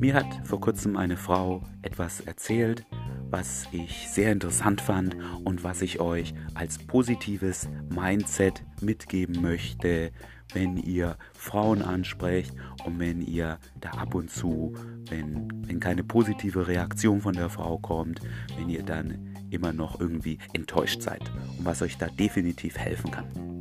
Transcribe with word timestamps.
Mir 0.00 0.14
hat 0.14 0.26
vor 0.44 0.60
kurzem 0.60 0.96
eine 0.96 1.16
Frau 1.16 1.62
etwas 1.82 2.20
erzählt, 2.20 2.86
was 3.30 3.66
ich 3.72 4.08
sehr 4.08 4.32
interessant 4.32 4.80
fand 4.80 5.16
und 5.44 5.64
was 5.64 5.82
ich 5.82 6.00
euch 6.00 6.34
als 6.54 6.78
positives 6.78 7.68
Mindset 7.90 8.64
mitgeben 8.80 9.42
möchte, 9.42 10.12
wenn 10.54 10.76
ihr 10.78 11.16
Frauen 11.34 11.82
ansprecht 11.82 12.54
und 12.84 12.98
wenn 12.98 13.20
ihr 13.20 13.58
da 13.80 13.90
ab 13.90 14.14
und 14.14 14.30
zu, 14.30 14.74
wenn, 15.10 15.48
wenn 15.66 15.80
keine 15.80 16.04
positive 16.04 16.68
Reaktion 16.68 17.20
von 17.20 17.34
der 17.34 17.50
Frau 17.50 17.78
kommt, 17.78 18.20
wenn 18.56 18.68
ihr 18.70 18.82
dann 18.82 19.34
immer 19.50 19.72
noch 19.72 20.00
irgendwie 20.00 20.38
enttäuscht 20.52 21.02
seid 21.02 21.22
und 21.58 21.64
was 21.64 21.82
euch 21.82 21.98
da 21.98 22.06
definitiv 22.06 22.78
helfen 22.78 23.10
kann. 23.10 23.57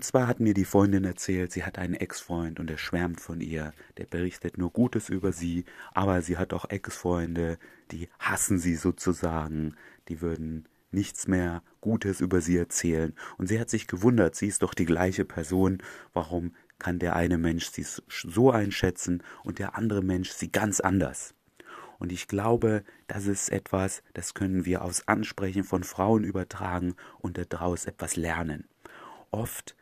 Und 0.00 0.04
zwar 0.04 0.28
hat 0.28 0.40
mir 0.40 0.54
die 0.54 0.64
Freundin 0.64 1.04
erzählt, 1.04 1.52
sie 1.52 1.62
hat 1.62 1.78
einen 1.78 1.92
Ex-Freund 1.92 2.58
und 2.58 2.70
er 2.70 2.78
schwärmt 2.78 3.20
von 3.20 3.42
ihr, 3.42 3.74
der 3.98 4.06
berichtet 4.06 4.56
nur 4.56 4.72
Gutes 4.72 5.10
über 5.10 5.30
sie, 5.30 5.66
aber 5.92 6.22
sie 6.22 6.38
hat 6.38 6.54
auch 6.54 6.64
Ex-Freunde, 6.70 7.58
die 7.90 8.08
hassen 8.18 8.58
sie 8.58 8.76
sozusagen, 8.76 9.74
die 10.08 10.22
würden 10.22 10.66
nichts 10.90 11.28
mehr 11.28 11.62
Gutes 11.82 12.22
über 12.22 12.40
sie 12.40 12.56
erzählen. 12.56 13.12
Und 13.36 13.48
sie 13.48 13.60
hat 13.60 13.68
sich 13.68 13.88
gewundert, 13.88 14.36
sie 14.36 14.46
ist 14.46 14.62
doch 14.62 14.72
die 14.72 14.86
gleiche 14.86 15.26
Person, 15.26 15.82
warum 16.14 16.54
kann 16.78 16.98
der 16.98 17.14
eine 17.14 17.36
Mensch 17.36 17.68
sie 17.68 17.84
so 18.08 18.50
einschätzen 18.50 19.22
und 19.44 19.58
der 19.58 19.76
andere 19.76 20.00
Mensch 20.00 20.30
sie 20.30 20.50
ganz 20.50 20.80
anders. 20.80 21.34
Und 21.98 22.10
ich 22.10 22.26
glaube, 22.26 22.84
das 23.06 23.26
ist 23.26 23.50
etwas, 23.50 24.02
das 24.14 24.32
können 24.32 24.64
wir 24.64 24.80
aufs 24.80 25.06
Ansprechen 25.06 25.62
von 25.62 25.84
Frauen 25.84 26.24
übertragen 26.24 26.94
und 27.18 27.38
daraus 27.52 27.84
etwas 27.84 28.16
lernen. 28.16 28.66
Oft 29.30 29.76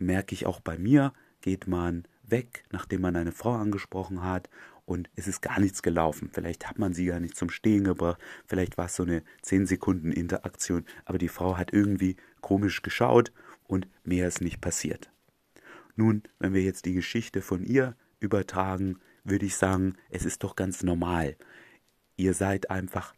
merke 0.00 0.34
ich 0.34 0.46
auch 0.46 0.60
bei 0.60 0.78
mir, 0.78 1.12
geht 1.40 1.66
man 1.66 2.04
weg, 2.22 2.64
nachdem 2.70 3.02
man 3.02 3.16
eine 3.16 3.32
Frau 3.32 3.54
angesprochen 3.54 4.22
hat 4.22 4.48
und 4.84 5.10
es 5.14 5.28
ist 5.28 5.42
gar 5.42 5.60
nichts 5.60 5.82
gelaufen. 5.82 6.30
Vielleicht 6.32 6.68
hat 6.68 6.78
man 6.78 6.94
sie 6.94 7.06
gar 7.06 7.20
nicht 7.20 7.36
zum 7.36 7.50
Stehen 7.50 7.84
gebracht, 7.84 8.20
vielleicht 8.46 8.78
war 8.78 8.86
es 8.86 8.96
so 8.96 9.02
eine 9.02 9.22
10 9.42 9.66
Sekunden 9.66 10.12
Interaktion, 10.12 10.84
aber 11.04 11.18
die 11.18 11.28
Frau 11.28 11.56
hat 11.56 11.72
irgendwie 11.72 12.16
komisch 12.40 12.82
geschaut 12.82 13.32
und 13.66 13.86
mehr 14.04 14.26
ist 14.28 14.40
nicht 14.40 14.60
passiert. 14.60 15.10
Nun, 15.96 16.22
wenn 16.38 16.54
wir 16.54 16.62
jetzt 16.62 16.86
die 16.86 16.94
Geschichte 16.94 17.42
von 17.42 17.62
ihr 17.62 17.96
übertragen, 18.20 18.98
würde 19.24 19.46
ich 19.46 19.56
sagen, 19.56 19.94
es 20.08 20.24
ist 20.24 20.42
doch 20.42 20.56
ganz 20.56 20.82
normal. 20.82 21.36
Ihr 22.16 22.34
seid 22.34 22.70
einfach 22.70 23.14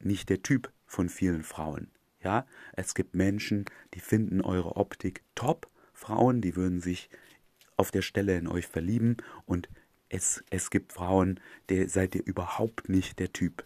nicht 0.00 0.28
der 0.28 0.42
Typ 0.42 0.72
von 0.86 1.08
vielen 1.08 1.42
Frauen. 1.42 1.90
Ja, 2.22 2.46
es 2.74 2.94
gibt 2.94 3.14
Menschen, 3.14 3.64
die 3.94 4.00
finden 4.00 4.40
eure 4.40 4.76
Optik 4.76 5.22
top 5.34 5.68
Frauen, 6.02 6.40
die 6.40 6.56
würden 6.56 6.80
sich 6.80 7.08
auf 7.76 7.92
der 7.92 8.02
Stelle 8.02 8.36
in 8.36 8.48
euch 8.48 8.66
verlieben 8.66 9.18
und 9.46 9.68
es, 10.08 10.42
es 10.50 10.70
gibt 10.70 10.92
Frauen, 10.92 11.38
der 11.68 11.88
seid 11.88 12.16
ihr 12.16 12.26
überhaupt 12.26 12.88
nicht 12.88 13.20
der 13.20 13.32
Typ. 13.32 13.64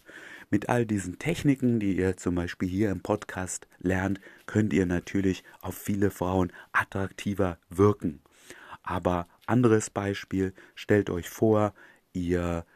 Mit 0.50 0.68
all 0.68 0.84
diesen 0.84 1.18
Techniken, 1.18 1.80
die 1.80 1.96
ihr 1.96 2.18
zum 2.18 2.34
Beispiel 2.34 2.68
hier 2.68 2.90
im 2.90 3.00
Podcast 3.00 3.66
lernt, 3.78 4.20
könnt 4.44 4.74
ihr 4.74 4.84
natürlich 4.84 5.44
auf 5.62 5.76
viele 5.76 6.10
Frauen 6.10 6.52
attraktiver 6.72 7.58
wirken. 7.70 8.20
Aber 8.82 9.26
anderes 9.46 9.88
Beispiel, 9.88 10.52
stellt 10.74 11.08
euch 11.08 11.30
vor, 11.30 11.72
ihr, 12.12 12.66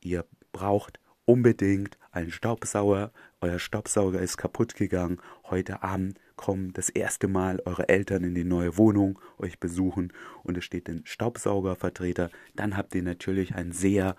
ihr 0.00 0.26
braucht 0.52 1.00
unbedingt 1.24 1.98
einen 2.12 2.30
Staubsauger, 2.30 3.12
euer 3.40 3.58
Staubsauger 3.58 4.20
ist 4.20 4.38
kaputt 4.38 4.74
gegangen, 4.74 5.18
heute 5.44 5.82
Abend 5.82 6.18
kommen 6.36 6.72
das 6.72 6.88
erste 6.88 7.28
Mal 7.28 7.60
eure 7.64 7.88
Eltern 7.88 8.24
in 8.24 8.34
die 8.34 8.44
neue 8.44 8.76
Wohnung 8.78 9.18
euch 9.38 9.58
besuchen 9.58 10.12
und 10.42 10.56
es 10.56 10.64
steht 10.64 10.88
ein 10.88 11.02
Staubsaugervertreter, 11.04 12.30
dann 12.54 12.76
habt 12.76 12.94
ihr 12.94 13.02
natürlich 13.02 13.54
ein 13.54 13.72
sehr 13.72 14.16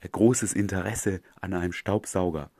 äh, 0.00 0.08
großes 0.08 0.52
Interesse 0.52 1.20
an 1.40 1.54
einem 1.54 1.72
Staubsauger. 1.72 2.50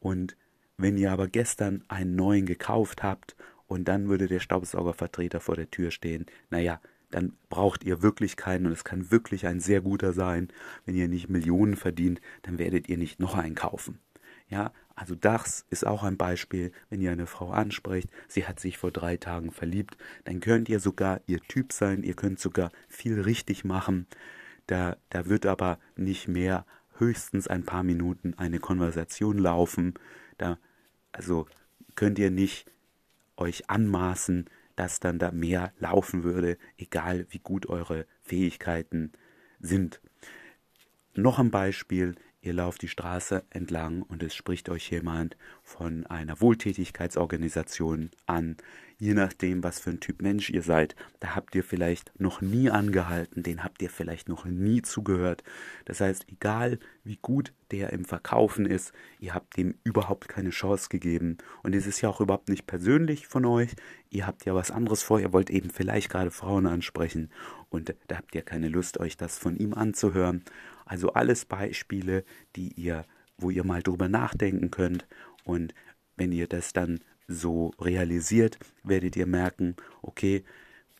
Und 0.00 0.36
wenn 0.76 0.96
ihr 0.96 1.12
aber 1.12 1.28
gestern 1.28 1.84
einen 1.88 2.14
neuen 2.14 2.46
gekauft 2.46 3.02
habt 3.02 3.36
und 3.66 3.88
dann 3.88 4.08
würde 4.08 4.28
der 4.28 4.40
Staubsaugervertreter 4.40 5.40
vor 5.40 5.56
der 5.56 5.70
Tür 5.70 5.90
stehen, 5.90 6.26
naja, 6.50 6.80
dann 7.10 7.32
braucht 7.48 7.84
ihr 7.84 8.02
wirklich 8.02 8.36
keinen 8.36 8.66
und 8.66 8.72
es 8.72 8.84
kann 8.84 9.10
wirklich 9.10 9.46
ein 9.46 9.60
sehr 9.60 9.80
guter 9.80 10.12
sein. 10.12 10.48
Wenn 10.84 10.94
ihr 10.94 11.08
nicht 11.08 11.28
Millionen 11.28 11.76
verdient, 11.76 12.20
dann 12.42 12.58
werdet 12.58 12.88
ihr 12.88 12.98
nicht 12.98 13.18
noch 13.18 13.34
einen 13.34 13.54
kaufen. 13.54 13.98
Ja, 14.48 14.72
also 14.94 15.14
das 15.14 15.66
ist 15.68 15.86
auch 15.86 16.02
ein 16.02 16.16
Beispiel, 16.16 16.72
wenn 16.88 17.02
ihr 17.02 17.12
eine 17.12 17.26
Frau 17.26 17.50
ansprecht, 17.50 18.08
sie 18.28 18.46
hat 18.46 18.58
sich 18.58 18.78
vor 18.78 18.90
drei 18.90 19.18
Tagen 19.18 19.50
verliebt, 19.52 19.98
dann 20.24 20.40
könnt 20.40 20.68
ihr 20.68 20.80
sogar 20.80 21.20
ihr 21.26 21.40
Typ 21.40 21.72
sein, 21.72 22.02
ihr 22.02 22.14
könnt 22.14 22.40
sogar 22.40 22.70
viel 22.88 23.20
richtig 23.20 23.64
machen. 23.64 24.06
Da, 24.66 24.96
da 25.10 25.26
wird 25.26 25.44
aber 25.46 25.78
nicht 25.96 26.28
mehr 26.28 26.64
höchstens 26.96 27.46
ein 27.46 27.64
paar 27.64 27.82
Minuten 27.82 28.34
eine 28.34 28.58
Konversation 28.58 29.38
laufen. 29.38 29.94
Da, 30.38 30.58
also 31.12 31.46
könnt 31.94 32.18
ihr 32.18 32.30
nicht 32.30 32.70
euch 33.36 33.68
anmaßen, 33.68 34.46
dass 34.76 35.00
dann 35.00 35.18
da 35.18 35.30
mehr 35.30 35.72
laufen 35.78 36.22
würde, 36.22 36.56
egal 36.76 37.26
wie 37.30 37.38
gut 37.38 37.66
eure 37.66 38.06
Fähigkeiten 38.22 39.12
sind. 39.60 40.00
Noch 41.14 41.38
ein 41.38 41.50
Beispiel, 41.50 42.14
Ihr 42.40 42.52
lauft 42.52 42.82
die 42.82 42.88
Straße 42.88 43.44
entlang 43.50 44.02
und 44.02 44.22
es 44.22 44.34
spricht 44.34 44.68
euch 44.68 44.90
jemand 44.90 45.36
von 45.68 46.06
einer 46.06 46.40
Wohltätigkeitsorganisation 46.40 48.10
an. 48.26 48.56
Je 48.96 49.14
nachdem, 49.14 49.62
was 49.62 49.78
für 49.78 49.90
ein 49.90 50.00
Typ 50.00 50.22
Mensch 50.22 50.50
ihr 50.50 50.62
seid, 50.62 50.96
da 51.20 51.36
habt 51.36 51.54
ihr 51.54 51.62
vielleicht 51.62 52.10
noch 52.18 52.40
nie 52.40 52.68
angehalten, 52.68 53.44
den 53.44 53.62
habt 53.62 53.80
ihr 53.82 53.90
vielleicht 53.90 54.28
noch 54.28 54.44
nie 54.44 54.82
zugehört. 54.82 55.44
Das 55.84 56.00
heißt, 56.00 56.26
egal 56.28 56.80
wie 57.04 57.18
gut 57.20 57.52
der 57.70 57.92
im 57.92 58.04
Verkaufen 58.04 58.66
ist, 58.66 58.92
ihr 59.20 59.34
habt 59.34 59.56
dem 59.56 59.74
überhaupt 59.84 60.28
keine 60.28 60.50
Chance 60.50 60.88
gegeben. 60.88 61.36
Und 61.62 61.76
es 61.76 61.86
ist 61.86 62.00
ja 62.00 62.08
auch 62.08 62.20
überhaupt 62.20 62.48
nicht 62.48 62.66
persönlich 62.66 63.28
von 63.28 63.44
euch. 63.44 63.76
Ihr 64.10 64.26
habt 64.26 64.44
ja 64.46 64.54
was 64.54 64.72
anderes 64.72 65.02
vor, 65.02 65.20
ihr 65.20 65.32
wollt 65.32 65.50
eben 65.50 65.70
vielleicht 65.70 66.10
gerade 66.10 66.32
Frauen 66.32 66.66
ansprechen 66.66 67.30
und 67.68 67.94
da 68.08 68.16
habt 68.16 68.34
ihr 68.34 68.42
keine 68.42 68.68
Lust, 68.68 68.98
euch 68.98 69.16
das 69.16 69.38
von 69.38 69.56
ihm 69.56 69.74
anzuhören. 69.74 70.42
Also 70.86 71.12
alles 71.12 71.44
Beispiele, 71.44 72.24
die 72.56 72.72
ihr, 72.72 73.04
wo 73.36 73.50
ihr 73.50 73.64
mal 73.64 73.82
drüber 73.82 74.08
nachdenken 74.08 74.70
könnt 74.70 75.06
und 75.48 75.74
wenn 76.18 76.30
ihr 76.30 76.46
das 76.46 76.74
dann 76.74 77.00
so 77.26 77.72
realisiert, 77.80 78.58
werdet 78.82 79.16
ihr 79.16 79.26
merken, 79.26 79.76
okay, 80.02 80.44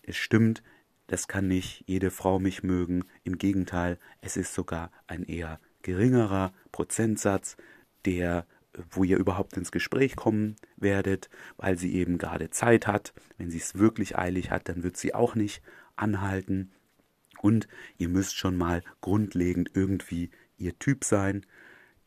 es 0.03 0.17
stimmt, 0.17 0.63
das 1.07 1.29
kann 1.29 1.49
nicht 1.49 1.85
jede 1.87 2.11
Frau 2.11 2.39
mich 2.39 2.63
mögen. 2.63 3.05
Im 3.25 3.37
Gegenteil, 3.37 3.99
es 4.23 4.39
ist 4.39 4.55
sogar 4.55 4.91
ein 5.07 5.23
eher 5.25 5.61
geringerer 5.83 6.55
Prozentsatz, 6.73 7.59
der 8.07 8.47
wo 8.91 9.05
ihr 9.05 9.19
überhaupt 9.19 9.57
ins 9.57 9.73
Gespräch 9.73 10.17
kommen 10.17 10.57
werdet, 10.77 11.29
weil 11.57 11.77
sie 11.77 11.95
eben 11.95 12.17
gerade 12.17 12.49
Zeit 12.49 12.87
hat. 12.87 13.13
Wenn 13.37 13.51
sie 13.51 13.59
es 13.59 13.75
wirklich 13.75 14.17
eilig 14.17 14.51
hat, 14.51 14.69
dann 14.69 14.83
wird 14.83 14.97
sie 14.97 15.15
auch 15.15 15.35
nicht 15.35 15.63
anhalten. 15.97 16.71
Und 17.41 17.69
ihr 17.99 18.09
müsst 18.09 18.37
schon 18.37 18.57
mal 18.57 18.83
grundlegend 19.01 19.71
irgendwie 19.75 20.31
ihr 20.57 20.79
Typ 20.79 21.05
sein. 21.05 21.45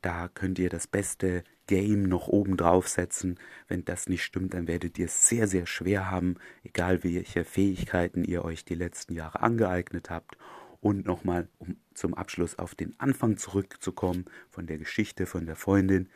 Da 0.01 0.27
könnt 0.27 0.57
ihr 0.59 0.69
das 0.69 0.87
beste 0.87 1.43
Game 1.67 2.03
noch 2.03 2.27
oben 2.27 2.57
drauf 2.57 2.87
setzen. 2.87 3.39
Wenn 3.67 3.85
das 3.85 4.09
nicht 4.09 4.23
stimmt, 4.23 4.53
dann 4.53 4.67
werdet 4.67 4.97
ihr 4.97 5.05
es 5.05 5.27
sehr, 5.27 5.47
sehr 5.47 5.67
schwer 5.67 6.09
haben, 6.09 6.35
egal 6.63 7.03
welche 7.03 7.45
Fähigkeiten 7.45 8.23
ihr 8.23 8.43
euch 8.43 8.65
die 8.65 8.75
letzten 8.75 9.13
Jahre 9.13 9.41
angeeignet 9.41 10.09
habt. 10.09 10.37
Und 10.79 11.05
nochmal, 11.05 11.47
um 11.59 11.77
zum 11.93 12.15
Abschluss 12.15 12.57
auf 12.57 12.73
den 12.73 12.99
Anfang 12.99 13.37
zurückzukommen 13.37 14.25
von 14.49 14.65
der 14.65 14.79
Geschichte 14.79 15.27
von 15.27 15.45
der 15.45 15.55
Freundin. 15.55 16.09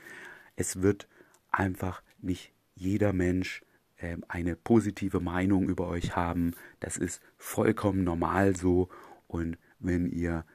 Es 0.56 0.82
wird 0.82 1.08
einfach 1.52 2.02
nicht 2.20 2.52
jeder 2.74 3.14
Mensch 3.14 3.62
äh, 3.98 4.18
eine 4.28 4.56
positive 4.56 5.20
Meinung 5.20 5.70
über 5.70 5.88
euch 5.88 6.16
haben. 6.16 6.54
Das 6.80 6.98
ist 6.98 7.22
vollkommen 7.38 8.04
normal 8.04 8.56
so 8.56 8.90
und 9.28 9.58
wenn 9.80 10.10
ihr 10.10 10.46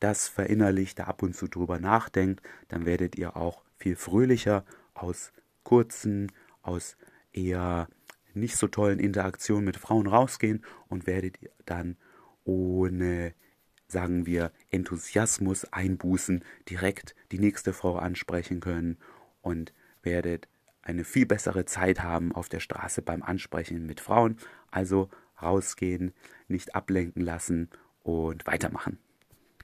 das 0.00 0.28
verinnerlicht, 0.28 0.98
da 0.98 1.04
ab 1.04 1.22
und 1.22 1.36
zu 1.36 1.46
drüber 1.46 1.78
nachdenkt, 1.78 2.42
dann 2.68 2.86
werdet 2.86 3.16
ihr 3.16 3.36
auch 3.36 3.62
viel 3.76 3.96
fröhlicher 3.96 4.64
aus 4.94 5.32
kurzen, 5.62 6.32
aus 6.62 6.96
eher 7.32 7.88
nicht 8.34 8.56
so 8.56 8.68
tollen 8.68 8.98
Interaktionen 8.98 9.64
mit 9.64 9.76
Frauen 9.76 10.06
rausgehen 10.06 10.64
und 10.88 11.06
werdet 11.06 11.40
ihr 11.42 11.50
dann 11.66 11.96
ohne, 12.44 13.34
sagen 13.86 14.26
wir, 14.26 14.52
Enthusiasmus 14.70 15.64
einbußen, 15.64 16.44
direkt 16.68 17.14
die 17.32 17.38
nächste 17.38 17.72
Frau 17.72 17.96
ansprechen 17.96 18.60
können 18.60 18.98
und 19.42 19.72
werdet 20.02 20.48
eine 20.82 21.04
viel 21.04 21.26
bessere 21.26 21.66
Zeit 21.66 22.02
haben 22.02 22.32
auf 22.32 22.48
der 22.48 22.60
Straße 22.60 23.02
beim 23.02 23.22
Ansprechen 23.22 23.86
mit 23.86 24.00
Frauen. 24.00 24.38
Also 24.70 25.10
rausgehen, 25.42 26.12
nicht 26.48 26.74
ablenken 26.74 27.22
lassen 27.22 27.70
und 28.02 28.46
weitermachen. 28.46 28.98